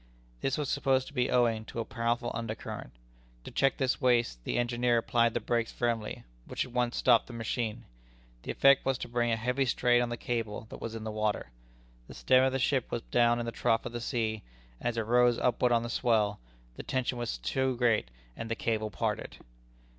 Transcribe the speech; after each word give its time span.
This 0.39 0.57
was 0.57 0.67
supposed 0.67 1.05
to 1.09 1.13
be 1.13 1.29
owing 1.29 1.63
to 1.65 1.79
a 1.79 1.85
powerful 1.85 2.31
under 2.33 2.55
current. 2.55 2.89
To 3.43 3.51
check 3.51 3.77
this 3.77 4.01
waste, 4.01 4.43
the 4.45 4.57
engineer 4.57 4.97
applied 4.97 5.35
the 5.35 5.39
brakes 5.39 5.71
firmly, 5.71 6.23
which 6.47 6.65
at 6.65 6.71
once 6.71 6.97
stopped 6.97 7.27
the 7.27 7.33
machine. 7.33 7.85
The 8.41 8.49
effect 8.49 8.83
was 8.83 8.97
to 8.97 9.07
bring 9.07 9.31
a 9.31 9.35
heavy 9.35 9.65
strain 9.65 10.01
on 10.01 10.09
the 10.09 10.17
cable 10.17 10.65
that 10.71 10.81
was 10.81 10.95
in 10.95 11.03
the 11.03 11.11
water. 11.11 11.51
The 12.07 12.15
stern 12.15 12.45
of 12.45 12.51
the 12.51 12.57
ship 12.57 12.89
was 12.89 13.03
down 13.11 13.39
in 13.39 13.45
the 13.45 13.51
trough 13.51 13.85
of 13.85 13.91
the 13.91 14.01
sea, 14.01 14.41
and 14.79 14.87
as 14.89 14.97
it 14.97 15.01
rose 15.03 15.37
upward 15.37 15.71
on 15.71 15.83
the 15.83 15.87
swell, 15.87 16.39
the 16.77 16.81
tension 16.81 17.19
was 17.19 17.37
too 17.37 17.77
great, 17.77 18.09
and 18.35 18.49
the 18.49 18.55
cable 18.55 18.89
parted. 18.89 19.37